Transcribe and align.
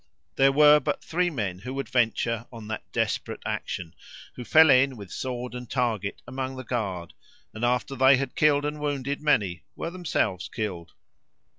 There 0.35 0.51
were 0.51 0.79
but 0.79 1.03
three 1.03 1.29
men 1.29 1.61
that 1.63 1.71
would 1.73 1.87
venture 1.87 2.47
on 2.51 2.67
that 2.69 2.91
desperate 2.91 3.43
action, 3.45 3.93
who 4.33 4.43
fell 4.43 4.71
in, 4.71 4.97
with 4.97 5.11
sword 5.11 5.53
and 5.53 5.69
target, 5.69 6.23
among 6.27 6.55
the 6.55 6.63
guard, 6.63 7.13
and, 7.53 7.63
after 7.63 7.95
they 7.95 8.17
had 8.17 8.35
killed 8.35 8.65
and 8.65 8.79
wounded 8.79 9.21
many, 9.21 9.61
were 9.75 9.91
themselves 9.91 10.49
killed. 10.49 10.93